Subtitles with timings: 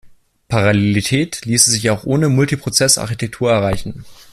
[0.47, 4.03] Parallelität ließe sich auch ohne Multiprozess-Architektur erreichen.